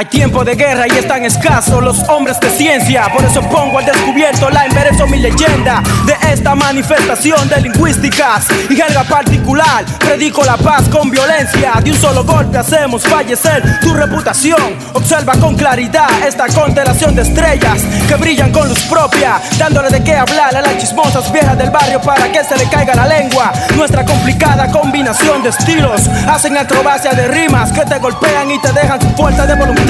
Hay 0.00 0.06
tiempo 0.06 0.42
de 0.44 0.54
guerra 0.54 0.86
y 0.88 0.96
están 0.96 1.26
escasos 1.26 1.84
los 1.84 2.08
hombres 2.08 2.40
de 2.40 2.48
ciencia. 2.48 3.12
Por 3.12 3.22
eso 3.22 3.42
pongo 3.42 3.80
al 3.80 3.84
descubierto 3.84 4.48
la 4.48 4.64
enverezo 4.64 5.06
mi 5.06 5.18
leyenda 5.18 5.82
de 6.06 6.16
esta 6.32 6.54
manifestación 6.54 7.46
de 7.50 7.60
lingüísticas 7.60 8.46
y 8.70 8.76
jerga 8.76 9.04
particular. 9.04 9.84
Predico 9.98 10.42
la 10.42 10.56
paz 10.56 10.88
con 10.88 11.10
violencia. 11.10 11.72
De 11.84 11.90
un 11.90 11.98
solo 11.98 12.24
golpe 12.24 12.56
hacemos 12.56 13.02
fallecer 13.02 13.62
tu 13.82 13.92
reputación. 13.92 14.74
Observa 14.94 15.34
con 15.34 15.54
claridad 15.54 16.08
esta 16.26 16.46
constelación 16.46 17.14
de 17.14 17.20
estrellas 17.20 17.82
que 18.08 18.14
brillan 18.14 18.52
con 18.52 18.70
luz 18.70 18.80
propia, 18.84 19.38
dándole 19.58 19.90
de 19.90 20.02
qué 20.02 20.16
hablar 20.16 20.56
a 20.56 20.62
las 20.62 20.78
chismosas 20.78 21.30
viejas 21.30 21.58
del 21.58 21.68
barrio 21.68 22.00
para 22.00 22.32
que 22.32 22.42
se 22.42 22.56
le 22.56 22.64
caiga 22.70 22.94
la 22.94 23.06
lengua. 23.06 23.52
Nuestra 23.76 24.06
complicada 24.06 24.72
combinación 24.72 25.42
de 25.42 25.50
estilos 25.50 26.08
hacen 26.26 26.56
acrobacia 26.56 27.12
de 27.12 27.28
rimas 27.28 27.70
que 27.70 27.84
te 27.84 27.98
golpean 27.98 28.50
y 28.50 28.58
te 28.62 28.72
dejan 28.72 28.98
sin 28.98 29.14
fuerza 29.14 29.44
de 29.44 29.54
voluntad. 29.56 29.89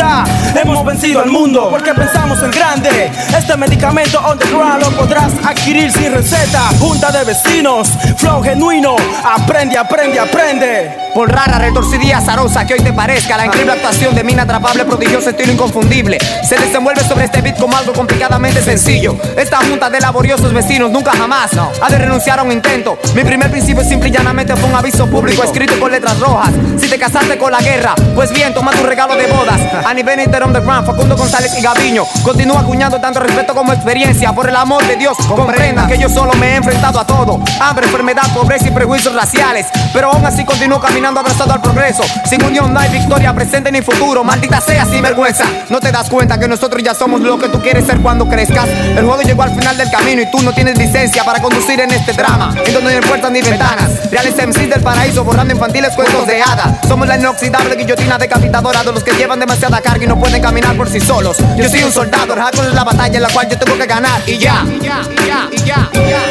Hemos 0.54 0.84
vencido 0.84 1.20
al 1.20 1.30
mundo 1.30 1.68
porque 1.70 1.92
pensamos 1.92 2.42
en 2.42 2.50
grande. 2.50 3.10
Este 3.36 3.54
medicamento 3.56 4.18
underground 4.30 4.82
lo 4.82 4.90
podrás 4.92 5.32
adquirir 5.44 5.92
sin 5.92 6.12
receta. 6.12 6.60
Junta 6.78 7.12
de 7.12 7.24
vecinos, 7.24 7.88
flow 8.16 8.42
genuino. 8.42 8.96
Aprende, 9.22 9.76
aprende, 9.76 10.18
aprende. 10.18 11.09
Por 11.14 11.30
rara, 11.30 11.58
retorcida 11.58 12.04
y 12.04 12.12
azarosa 12.12 12.64
que 12.66 12.74
hoy 12.74 12.80
te 12.80 12.92
parezca, 12.92 13.36
la 13.36 13.46
increíble 13.46 13.72
actuación 13.72 14.14
de 14.14 14.22
mina 14.22 14.42
atrapable, 14.44 14.84
prodigioso 14.84 15.30
estilo 15.30 15.52
inconfundible. 15.52 16.18
Se 16.48 16.56
desenvuelve 16.56 17.02
sobre 17.02 17.24
este 17.24 17.42
beat 17.42 17.58
como 17.58 17.76
algo 17.76 17.92
complicadamente 17.92 18.62
sencillo. 18.62 19.16
Esta 19.36 19.58
junta 19.58 19.90
de 19.90 20.00
laboriosos 20.00 20.52
vecinos 20.52 20.90
nunca 20.90 21.10
jamás 21.12 21.50
ha 21.82 21.88
de 21.88 21.98
renunciar 21.98 22.38
a 22.38 22.42
un 22.42 22.52
intento. 22.52 22.96
Mi 23.14 23.24
primer 23.24 23.50
principio 23.50 23.82
simple 23.82 24.08
y 24.08 24.12
llanamente 24.12 24.54
fue 24.54 24.68
un 24.68 24.76
aviso 24.76 25.06
público 25.08 25.42
escrito 25.42 25.78
con 25.80 25.90
letras 25.90 26.18
rojas. 26.20 26.50
Si 26.78 26.88
te 26.88 26.98
casaste 26.98 27.36
con 27.38 27.50
la 27.50 27.60
guerra, 27.60 27.94
pues 28.14 28.32
bien, 28.32 28.54
toma 28.54 28.70
tu 28.70 28.84
regalo 28.84 29.16
de 29.16 29.26
bodas. 29.26 29.60
A 29.84 29.92
nivel 29.92 30.20
underground, 30.44 30.86
Facundo 30.86 31.16
González 31.16 31.52
y 31.58 31.62
Gaviño. 31.62 32.04
Continúa 32.22 32.60
acuñando 32.60 33.00
tanto 33.00 33.18
respeto 33.18 33.54
como 33.54 33.72
experiencia. 33.72 34.32
Por 34.32 34.48
el 34.48 34.54
amor 34.54 34.86
de 34.86 34.96
Dios, 34.96 35.16
comprenda 35.28 35.88
que 35.88 35.98
yo 35.98 36.08
solo 36.08 36.32
me 36.34 36.52
he 36.52 36.56
enfrentado 36.56 37.00
a 37.00 37.06
todo: 37.06 37.40
hambre, 37.60 37.86
enfermedad, 37.86 38.22
pobreza 38.32 38.68
y 38.68 38.70
prejuicios 38.70 39.12
raciales. 39.14 39.66
Pero 39.92 40.12
aún 40.12 40.24
así 40.24 40.44
continúo 40.44 40.78
caminando 40.78 41.00
abrazado 41.18 41.52
al 41.52 41.60
progreso. 41.60 42.02
Sin 42.28 42.42
unión 42.44 42.72
no 42.72 42.80
hay 42.80 42.90
victoria 42.90 43.34
presente 43.34 43.70
ni 43.72 43.82
futuro. 43.82 44.24
Maldita 44.24 44.60
sea 44.60 44.84
sin 44.84 45.02
vergüenza. 45.02 45.44
No 45.68 45.80
te 45.80 45.90
das 45.92 46.08
cuenta 46.08 46.38
que 46.38 46.48
nosotros 46.48 46.82
ya 46.82 46.94
somos 46.94 47.20
lo 47.20 47.38
que 47.38 47.48
tú 47.48 47.60
quieres 47.60 47.86
ser 47.86 47.98
cuando 48.00 48.28
crezcas. 48.28 48.68
El 48.68 49.04
juego 49.04 49.22
llegó 49.22 49.42
al 49.42 49.54
final 49.54 49.76
del 49.76 49.90
camino 49.90 50.22
y 50.22 50.30
tú 50.30 50.40
no 50.42 50.52
tienes 50.52 50.78
licencia 50.78 51.24
para 51.24 51.40
conducir 51.40 51.80
en 51.80 51.90
este 51.90 52.12
drama. 52.12 52.54
En 52.64 52.72
donde 52.72 52.92
no 52.92 53.00
hay 53.00 53.08
puertas 53.08 53.30
ni 53.30 53.42
ventanas. 53.42 54.10
Reales 54.10 54.34
MCs 54.34 54.70
del 54.70 54.82
paraíso 54.82 55.24
borrando 55.24 55.54
infantiles 55.54 55.94
cuentos 55.94 56.26
de 56.26 56.42
hadas. 56.42 56.86
Somos 56.88 57.06
la 57.06 57.16
inoxidable 57.16 57.76
guillotina 57.76 58.18
decapitadora 58.18 58.82
de 58.82 58.92
los 58.92 59.02
que 59.02 59.12
llevan 59.12 59.40
demasiada 59.40 59.80
carga 59.80 60.04
y 60.04 60.06
no 60.06 60.18
pueden 60.18 60.42
caminar 60.42 60.76
por 60.76 60.88
sí 60.88 61.00
solos. 61.00 61.36
Yo 61.56 61.68
soy 61.68 61.82
un 61.82 61.92
soldado, 61.92 62.34
el 62.34 62.40
es 62.40 62.74
la 62.74 62.84
batalla 62.84 63.16
en 63.16 63.22
la 63.22 63.28
cual 63.28 63.48
yo 63.48 63.58
tengo 63.58 63.76
que 63.76 63.86
ganar. 63.86 64.20
Y 64.26 64.38
ya, 64.38 64.64
y 64.66 64.80
ya, 64.80 65.00
y 65.10 65.26
ya, 65.26 65.48
y 65.50 65.56
ya. 65.64 65.88
Y 65.92 66.10
ya. 66.10 66.29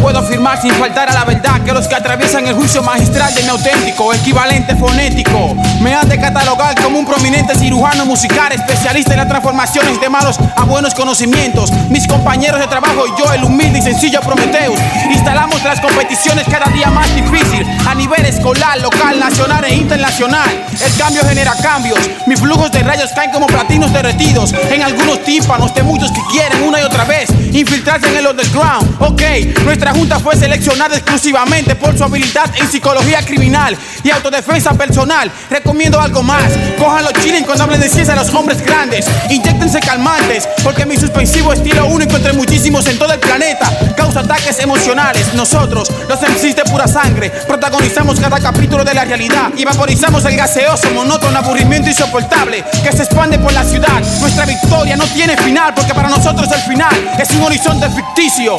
Puedo 0.00 0.20
afirmar 0.20 0.60
sin 0.60 0.72
faltar 0.74 1.10
a 1.10 1.12
la 1.12 1.24
verdad 1.24 1.60
que 1.64 1.72
los 1.72 1.88
que 1.88 1.94
atraviesan 1.94 2.46
el 2.46 2.54
juicio 2.54 2.82
magistral 2.82 3.34
de 3.34 3.42
mi 3.42 3.48
auténtico 3.48 4.14
equivalente 4.14 4.76
fonético 4.76 5.56
me 5.80 5.94
han 5.94 6.08
de 6.08 6.18
catalogar 6.18 6.74
como 6.80 6.98
un 6.98 7.06
prominente 7.06 7.54
cirujano 7.54 8.06
musical, 8.06 8.52
especialista 8.52 9.12
en 9.12 9.18
las 9.18 9.28
transformaciones 9.28 10.00
de 10.00 10.08
malos 10.08 10.38
a 10.56 10.64
buenos 10.64 10.94
conocimientos. 10.94 11.72
Mis 11.90 12.06
compañeros 12.06 12.60
de 12.60 12.66
trabajo 12.68 13.04
y 13.06 13.20
yo, 13.20 13.32
el 13.32 13.44
humilde 13.44 13.80
y 13.80 13.82
sencillo 13.82 14.20
Prometeus, 14.20 14.78
instalamos 15.10 15.62
las 15.64 15.80
competiciones 15.80 16.46
cada 16.48 16.70
día 16.72 16.90
más 16.90 17.12
difícil 17.14 17.66
a 17.86 17.94
nivel 17.94 18.24
escolar, 18.24 18.80
local, 18.80 19.18
nacional 19.18 19.64
e 19.64 19.74
internacional. 19.74 20.64
El 20.80 20.96
cambio 20.96 21.22
genera 21.24 21.54
cambios, 21.60 21.98
mis 22.26 22.40
flujos 22.40 22.70
de 22.70 22.82
rayos 22.82 23.10
caen 23.12 23.30
como 23.30 23.46
platinos 23.46 23.92
derretidos 23.92 24.54
en 24.70 24.82
algunos 24.82 25.22
tímpanos 25.24 25.74
de 25.74 25.82
muchos 25.82 26.12
que 26.12 26.20
quieren 26.30 26.62
una 26.62 26.80
y 26.80 26.84
otra 26.84 27.04
vez 27.04 27.28
infiltrarse 27.60 28.08
en 28.08 28.16
el 28.16 28.26
underground. 28.26 28.96
Ok, 29.00 29.22
nuestra 29.64 29.92
junta 29.92 30.18
fue 30.18 30.36
seleccionada 30.36 30.96
exclusivamente 30.96 31.74
por 31.74 31.96
su 31.96 32.04
habilidad 32.04 32.50
en 32.56 32.70
psicología 32.70 33.22
criminal 33.22 33.76
y 34.02 34.10
autodefensa 34.10 34.72
personal. 34.74 35.30
Recomiendo 35.50 36.00
algo 36.00 36.22
más. 36.22 36.52
Cójanlo 36.78 37.10
chilling 37.22 37.44
cuando 37.44 37.64
hablen 37.64 37.80
de 37.80 37.88
ciencia 37.88 38.14
a 38.14 38.16
los 38.16 38.32
hombres 38.34 38.64
grandes. 38.64 39.06
Inyectense 39.30 39.80
calmantes, 39.80 40.48
porque 40.62 40.86
mi 40.86 40.96
suspensivo 40.96 41.52
estilo 41.52 41.86
único 41.86 42.16
entre 42.16 42.32
muchísimos 42.32 42.86
en 42.86 42.98
todo 42.98 43.12
el 43.12 43.20
planeta 43.20 43.70
causa 43.96 44.20
ataques 44.20 44.58
emocionales. 44.60 45.34
Nosotros, 45.34 45.90
los 46.08 46.20
MCs 46.20 46.56
de 46.56 46.64
pura 46.70 46.86
sangre, 46.86 47.30
protagonizamos 47.46 48.20
cada 48.20 48.38
capítulo 48.38 48.84
de 48.84 48.94
la 48.94 49.04
realidad 49.04 49.50
y 49.56 49.64
vaporizamos 49.64 50.24
el 50.24 50.36
gaseoso, 50.36 50.90
monótono, 50.90 51.38
aburrimiento 51.38 51.88
insoportable 51.88 52.64
que 52.82 52.92
se 52.92 53.02
expande 53.02 53.38
por 53.38 53.52
la 53.52 53.64
ciudad. 53.64 54.00
Nuestra 54.20 54.44
victoria 54.46 54.96
no 54.96 55.04
tiene 55.06 55.36
final, 55.36 55.74
porque 55.74 55.94
para 55.94 56.08
nosotros 56.08 56.48
el 56.52 56.60
final 56.62 57.16
es 57.18 57.30
un 57.30 57.47
horizonte 57.48 57.88
ficticio. 57.88 58.58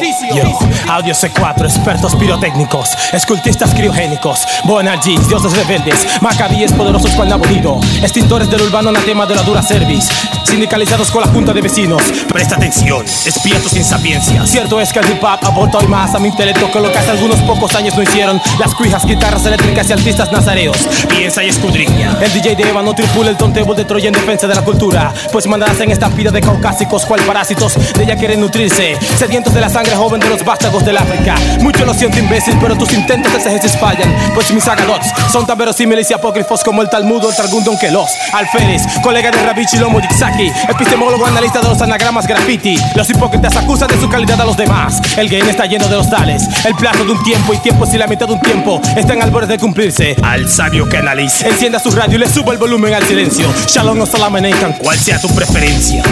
Audio 0.88 1.14
C4, 1.14 1.64
expertos 1.64 2.16
pirotécnicos, 2.16 2.90
escultistas 3.12 3.72
criogénicos, 3.72 4.44
Bonalgis, 4.64 5.28
dioses 5.28 5.52
rebeldes, 5.56 6.20
macabíes 6.20 6.72
poderosos 6.72 7.12
cual 7.12 7.32
abolido, 7.32 7.78
extintores 8.02 8.50
del 8.50 8.62
urbano 8.62 8.88
anatema 8.88 9.26
de 9.26 9.36
la 9.36 9.42
dura 9.42 9.62
service, 9.62 10.12
sindicalizados 10.50 11.10
con 11.10 11.22
la 11.22 11.28
junta 11.28 11.52
de 11.52 11.60
vecinos. 11.62 12.02
Presta 12.28 12.56
atención, 12.56 13.06
despierto 13.24 13.68
sin 13.68 13.84
sapiencia. 13.84 14.44
Cierto 14.46 14.80
es 14.80 14.92
que 14.92 14.98
el 14.98 15.08
hip 15.10 15.22
hop 15.22 15.38
aporta 15.42 15.78
hoy 15.78 15.86
más 15.86 16.14
a 16.14 16.18
mi 16.18 16.28
intelecto 16.28 16.70
que 16.70 16.80
lo 16.80 16.90
que 16.90 16.98
hace 16.98 17.12
algunos 17.12 17.40
pocos 17.42 17.74
años 17.76 17.94
no 17.94 18.02
hicieron 18.02 18.40
las 18.58 18.74
cuijas, 18.74 19.06
guitarras 19.06 19.46
eléctricas 19.46 19.88
y 19.88 19.92
artistas 19.92 20.32
nazareos. 20.32 20.76
Piensa 21.08 21.44
y 21.44 21.48
escudriña. 21.48 22.16
El 22.20 22.32
DJ 22.32 22.56
de 22.56 22.68
Eva 22.68 22.82
no 22.82 22.94
tripula 22.94 23.30
el 23.30 23.36
tontebo 23.36 23.74
de 23.74 23.84
Troya 23.84 24.08
en 24.08 24.14
defensa 24.14 24.48
de 24.48 24.54
la 24.54 24.62
cultura, 24.62 25.14
pues 25.30 25.46
mandarás 25.46 25.80
en 25.80 25.92
esta 25.92 26.08
pida 26.10 26.30
de 26.30 26.40
caucásicos 26.40 27.06
cual 27.06 27.20
parásitos 27.22 27.74
de 27.94 28.02
ella 28.02 28.16
quieren 28.16 28.40
nutrirse, 28.40 28.98
sedientos 29.18 29.54
de 29.54 29.60
la 29.60 29.68
sangre 29.68 29.94
joven 29.94 30.20
de 30.20 30.28
los 30.28 30.44
vástagos 30.44 30.84
del 30.84 30.96
África. 30.96 31.36
Mucho 31.60 31.84
lo 31.84 31.94
siento, 31.94 32.18
imbécil, 32.18 32.56
pero 32.60 32.76
tus 32.76 32.92
intentos 32.92 33.32
de 33.32 33.38
exégesis 33.38 33.78
fallan. 33.78 34.12
Pues 34.34 34.50
mis 34.52 34.66
agadots 34.66 35.12
son 35.30 35.46
tan 35.46 35.56
verosímiles 35.56 36.10
y 36.10 36.14
apócrifos 36.14 36.64
como 36.64 36.82
el 36.82 36.90
Talmud 36.90 37.24
o 37.24 37.30
el 37.30 37.36
Targum 37.36 37.60
que 37.78 37.90
los 37.90 38.10
Alférez, 38.32 38.82
colega 39.02 39.30
de 39.30 39.42
Rabichi 39.42 39.76
Lomo 39.76 40.00
Epistemólogo 40.48 41.26
analista 41.26 41.60
de 41.60 41.68
los 41.68 41.80
anagramas 41.82 42.26
graffiti. 42.26 42.76
Los 42.94 43.10
hipócritas 43.10 43.56
acusan 43.56 43.88
de 43.88 44.00
su 44.00 44.08
calidad 44.08 44.40
a 44.40 44.44
los 44.44 44.56
demás. 44.56 45.00
El 45.16 45.28
game 45.28 45.50
está 45.50 45.66
lleno 45.66 45.86
de 45.88 45.96
los 45.96 46.08
tales. 46.08 46.42
El 46.64 46.74
plazo 46.74 47.04
de 47.04 47.12
un 47.12 47.22
tiempo 47.22 47.52
y 47.52 47.58
tiempo 47.58 47.86
si 47.86 47.98
la 47.98 48.06
mitad 48.06 48.26
de 48.26 48.34
un 48.34 48.40
tiempo 48.40 48.80
están 48.96 49.20
al 49.22 49.30
borde 49.30 49.48
de 49.48 49.58
cumplirse. 49.58 50.16
Al 50.22 50.48
sabio 50.48 50.88
que 50.88 50.98
analice, 50.98 51.48
encienda 51.48 51.78
su 51.78 51.90
radio 51.90 52.16
y 52.16 52.20
le 52.20 52.28
suba 52.28 52.52
el 52.52 52.58
volumen 52.58 52.94
al 52.94 53.02
silencio. 53.04 53.52
Shalom 53.66 54.00
o 54.00 54.06
salam 54.06 54.34
cual 54.80 54.98
sea 54.98 55.18
tu 55.18 55.28
preferencia. 55.34 56.02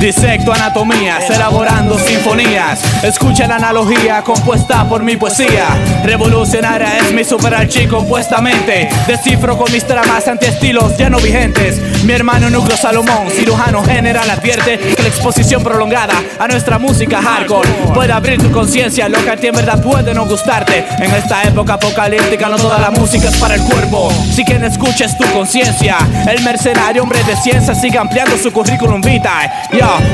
Disecto 0.00 0.52
anatomías, 0.52 1.28
elaborando 1.30 1.98
sinfonías. 1.98 2.80
Escucha 3.02 3.46
la 3.46 3.56
analogía 3.56 4.22
compuesta 4.22 4.86
por 4.86 5.02
mi 5.02 5.16
poesía. 5.16 5.68
Revolucionaria 6.04 6.98
es 6.98 7.12
mi 7.12 7.24
superarchi 7.24 7.86
compuestamente. 7.86 8.90
Descifro 9.06 9.56
con 9.56 9.72
mis 9.72 9.86
tramas 9.86 10.28
antiestilos 10.28 10.98
ya 10.98 11.08
no 11.08 11.18
vigentes. 11.18 11.80
Mi 12.04 12.12
hermano 12.12 12.50
Núcleo 12.50 12.76
Salomón, 12.76 13.30
cirujano 13.30 13.82
general, 13.82 14.28
advierte 14.28 14.78
que 14.78 15.02
la 15.02 15.08
exposición 15.08 15.62
prolongada 15.64 16.14
a 16.38 16.46
nuestra 16.46 16.78
música 16.78 17.22
hardcore 17.22 17.68
puede 17.94 18.12
abrir 18.12 18.38
tu 18.38 18.52
conciencia. 18.52 19.08
Lo 19.08 19.24
que 19.24 19.30
a 19.30 19.36
ti 19.36 19.46
en 19.46 19.54
verdad 19.54 19.82
puede 19.82 20.12
no 20.12 20.26
gustarte. 20.26 20.84
En 20.98 21.10
esta 21.14 21.42
época 21.44 21.74
apocalíptica, 21.74 22.48
no 22.48 22.56
toda 22.56 22.78
la 22.78 22.90
música 22.90 23.28
es 23.28 23.36
para 23.38 23.54
el 23.54 23.62
cuerpo. 23.62 24.12
Si 24.34 24.44
quien 24.44 24.62
escucha 24.62 25.06
es 25.06 25.16
tu 25.16 25.24
conciencia, 25.32 25.96
el 26.28 26.42
mercenario, 26.44 27.02
hombre 27.02 27.24
de 27.24 27.34
ciencia, 27.36 27.74
sigue 27.74 27.96
ampliando 27.96 28.36
su 28.36 28.52
currículum 28.52 29.00
vitae. 29.00 29.50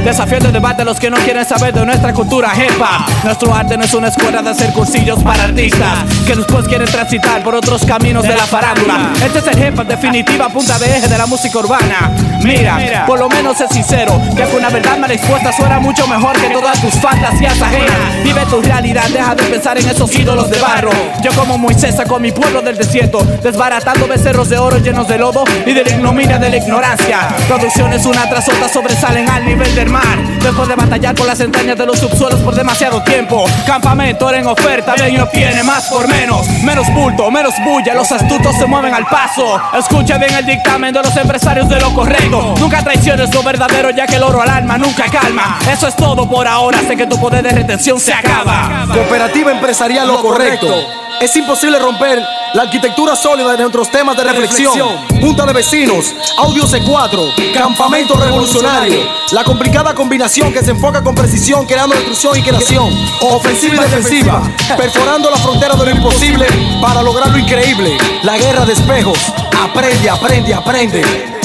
Desafiando 0.04 0.48
el 0.48 0.52
debate 0.52 0.82
a 0.82 0.84
los 0.84 0.98
que 0.98 1.10
no 1.10 1.16
quieren 1.18 1.44
saber 1.44 1.72
de 1.72 1.84
nuestra 1.86 2.12
cultura 2.12 2.50
jepa. 2.50 3.06
Nuestro 3.24 3.54
arte 3.54 3.76
no 3.76 3.84
es 3.84 3.94
una 3.94 4.08
escuela 4.08 4.42
de 4.42 4.50
hacer 4.50 4.72
cursillos 4.72 5.22
para 5.22 5.44
artistas 5.44 6.04
que 6.26 6.34
después 6.34 6.66
quieren 6.66 6.88
transitar 6.88 7.42
por 7.42 7.54
otros 7.54 7.84
caminos 7.84 8.22
de 8.22 8.34
la 8.34 8.46
farándula. 8.46 9.12
Este 9.24 9.38
es 9.38 9.46
el 9.46 9.56
jefa, 9.56 9.84
definitiva 9.84 10.48
punta 10.48 10.78
de 10.78 10.96
eje 10.96 11.08
de 11.08 11.18
la 11.18 11.26
música 11.26 11.58
urbana. 11.58 12.10
Mira, 12.42 13.04
por 13.06 13.18
lo 13.18 13.28
menos 13.28 13.60
es 13.60 13.70
sincero, 13.70 14.20
que 14.36 14.42
con 14.44 14.56
una 14.56 14.70
verdad 14.70 14.98
mal 14.98 15.10
expuesta 15.10 15.52
suena 15.52 15.78
mucho 15.78 16.06
mejor 16.08 16.32
que 16.40 16.50
todas 16.50 16.80
tus 16.80 16.94
fantasías 16.94 17.60
ajenas. 17.60 18.24
Vive 18.24 18.44
tu 18.46 18.60
realidad, 18.60 19.08
deja 19.08 19.34
de 19.34 19.44
pensar 19.44 19.78
en 19.78 19.88
esos 19.88 20.12
ídolos 20.14 20.50
de 20.50 20.58
barro. 20.58 20.90
Yo 21.22 21.30
como 21.32 21.58
Moisés 21.58 21.92
con 22.08 22.22
mi 22.22 22.32
pueblo 22.32 22.62
del 22.62 22.76
desierto, 22.76 23.24
desbaratando 23.42 24.06
becerros 24.06 24.48
de 24.48 24.58
oro 24.58 24.78
llenos 24.78 25.06
de 25.06 25.18
lodo 25.18 25.44
y 25.66 25.72
de 25.72 25.84
la 25.84 25.90
ignominia 25.90 26.38
de 26.38 26.50
la 26.50 26.56
ignorancia. 26.56 27.28
Producciones 27.46 28.06
una 28.06 28.28
tras 28.28 28.48
otra 28.48 28.68
sobresalen 28.68 29.28
al 29.28 29.44
nivel 29.44 29.61
del 29.70 29.88
mar. 29.88 30.18
Después 30.42 30.68
de 30.68 30.74
batallar 30.74 31.14
por 31.14 31.26
las 31.26 31.38
entrañas 31.40 31.78
de 31.78 31.86
los 31.86 31.98
subsuelos 31.98 32.40
por 32.40 32.54
demasiado 32.54 33.02
tiempo. 33.02 33.44
Campamento 33.66 34.32
en 34.32 34.46
oferta, 34.46 34.94
ven 34.98 35.14
y 35.14 35.18
obtiene 35.18 35.62
más 35.62 35.86
por 35.86 36.08
menos. 36.08 36.46
Menos 36.64 36.92
bulto, 36.92 37.30
menos 37.30 37.54
bulla, 37.64 37.94
los 37.94 38.10
astutos 38.10 38.56
se 38.56 38.66
mueven 38.66 38.92
al 38.92 39.06
paso. 39.06 39.60
Escucha 39.78 40.18
bien 40.18 40.34
el 40.34 40.44
dictamen 40.44 40.92
de 40.92 41.02
los 41.02 41.16
empresarios 41.16 41.68
de 41.68 41.80
lo 41.80 41.94
correcto. 41.94 42.54
Nunca 42.58 42.82
traiciones 42.82 43.32
lo 43.32 43.42
verdadero, 43.42 43.90
ya 43.90 44.06
que 44.06 44.16
el 44.16 44.22
oro 44.22 44.42
al 44.42 44.50
alma 44.50 44.76
nunca 44.78 45.04
calma. 45.04 45.58
Eso 45.70 45.86
es 45.86 45.96
todo 45.96 46.28
por 46.28 46.46
ahora, 46.46 46.80
sé 46.80 46.96
que 46.96 47.06
tu 47.06 47.18
poder 47.20 47.42
de 47.42 47.50
retención 47.50 48.00
se 48.00 48.12
acaba. 48.12 48.86
Cooperativa 48.92 49.52
empresarial 49.52 50.08
lo 50.08 50.20
correcto. 50.20 50.74
Es 51.20 51.36
imposible 51.36 51.78
romper 51.78 52.20
la 52.54 52.62
arquitectura 52.62 53.14
sólida 53.14 53.52
de 53.52 53.58
nuestros 53.58 53.90
temas 53.90 54.16
de 54.16 54.24
reflexión. 54.24 54.76
Junta 55.20 55.46
de 55.46 55.52
vecinos, 55.52 56.14
audio 56.36 56.64
C4, 56.64 57.52
campamento 57.54 58.14
revolucionario. 58.16 58.98
La 59.30 59.44
complicada 59.52 59.94
combinación 59.94 60.50
que 60.50 60.62
se 60.62 60.70
enfoca 60.70 61.02
con 61.02 61.14
precisión, 61.14 61.66
creando 61.66 61.94
destrucción 61.94 62.38
y 62.38 62.42
creación. 62.42 62.88
Ofensiva 63.20 63.74
y 63.74 63.90
defensiva, 63.90 64.42
perforando 64.78 65.28
la 65.28 65.36
frontera 65.36 65.74
de 65.74 65.84
lo 65.84 65.90
imposible 65.90 66.46
para 66.80 67.02
lograr 67.02 67.28
lo 67.28 67.36
increíble. 67.36 67.98
La 68.22 68.38
guerra 68.38 68.64
de 68.64 68.72
espejos. 68.72 69.18
Aprende, 69.62 70.08
aprende, 70.08 70.54
aprende. 70.54 71.41